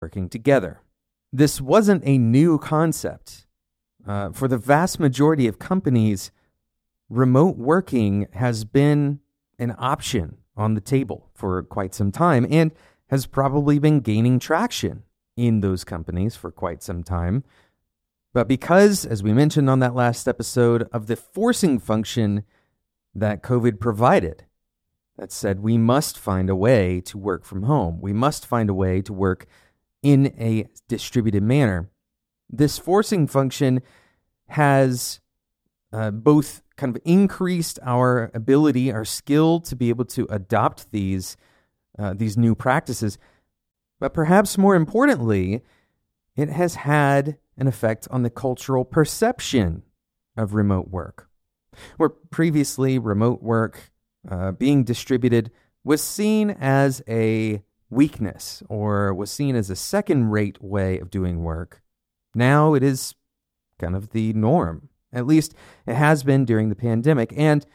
[0.00, 0.80] working together.
[1.32, 3.46] This wasn't a new concept.
[4.06, 6.30] Uh, for the vast majority of companies,
[7.10, 9.20] remote working has been
[9.58, 12.72] an option on the table for quite some time and
[13.10, 15.02] has probably been gaining traction
[15.36, 17.44] in those companies for quite some time.
[18.32, 22.44] But because, as we mentioned on that last episode, of the forcing function
[23.14, 24.44] that COVID provided,
[25.18, 28.00] that said, we must find a way to work from home.
[28.00, 29.46] We must find a way to work
[30.02, 31.90] in a distributed manner.
[32.48, 33.82] This forcing function
[34.48, 35.20] has
[35.92, 41.36] uh, both kind of increased our ability, our skill to be able to adopt these
[41.98, 43.18] uh, these new practices,
[43.98, 45.60] but perhaps more importantly,
[46.34, 49.82] it has had an effect on the cultural perception
[50.36, 51.28] of remote work.
[51.98, 53.90] Where previously remote work
[54.28, 55.50] uh, being distributed
[55.84, 61.42] was seen as a weakness or was seen as a second rate way of doing
[61.42, 61.82] work,
[62.34, 63.14] now it is
[63.78, 64.88] kind of the norm.
[65.12, 65.54] At least
[65.86, 67.32] it has been during the pandemic.
[67.36, 67.66] And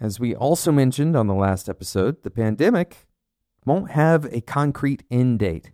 [0.00, 3.06] as we also mentioned on the last episode, the pandemic
[3.64, 5.70] won't have a concrete end date.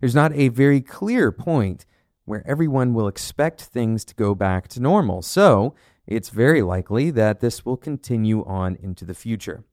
[0.00, 1.84] There's not a very clear point
[2.24, 5.22] where everyone will expect things to go back to normal.
[5.22, 5.74] So
[6.06, 9.64] it's very likely that this will continue on into the future.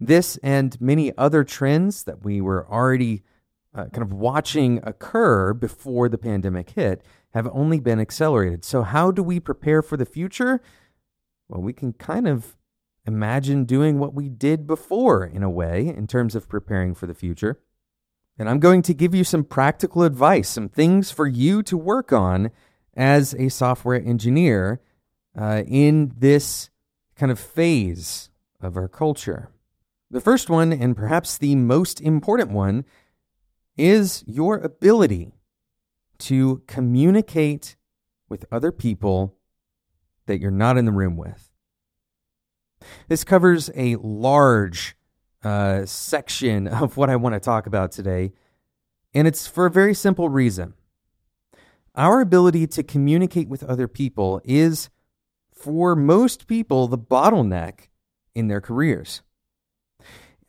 [0.00, 3.22] This and many other trends that we were already
[3.74, 8.64] uh, kind of watching occur before the pandemic hit have only been accelerated.
[8.64, 10.60] So, how do we prepare for the future?
[11.48, 12.56] Well, we can kind of
[13.06, 17.14] imagine doing what we did before in a way in terms of preparing for the
[17.14, 17.60] future.
[18.38, 22.12] And I'm going to give you some practical advice, some things for you to work
[22.12, 22.50] on
[22.94, 24.80] as a software engineer
[25.38, 26.70] uh, in this
[27.16, 29.50] kind of phase of our culture.
[30.12, 32.84] The first one, and perhaps the most important one,
[33.78, 35.32] is your ability
[36.18, 37.76] to communicate
[38.28, 39.38] with other people
[40.26, 41.50] that you're not in the room with.
[43.08, 44.96] This covers a large
[45.42, 48.34] uh, section of what I want to talk about today,
[49.14, 50.74] and it's for a very simple reason.
[51.94, 54.90] Our ability to communicate with other people is,
[55.54, 57.88] for most people, the bottleneck
[58.34, 59.22] in their careers.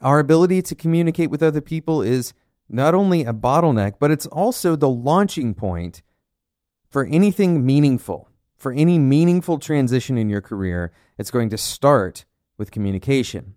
[0.02, 2.34] Our ability to communicate with other people is
[2.69, 6.02] not only a bottleneck, but it's also the launching point
[6.90, 8.30] for anything meaningful.
[8.58, 12.24] For any meaningful transition in your career, it's going to start
[12.58, 13.56] with communication.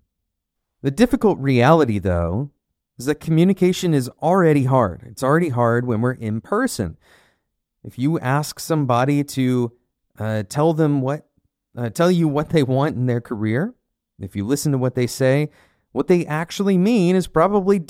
[0.82, 2.50] The difficult reality, though,
[2.98, 5.04] is that communication is already hard.
[5.06, 6.96] It's already hard when we're in person.
[7.84, 9.72] If you ask somebody to
[10.18, 11.28] uh, tell them what,
[11.76, 13.74] uh, tell you what they want in their career,
[14.18, 15.50] if you listen to what they say,
[15.96, 17.78] what they actually mean is probably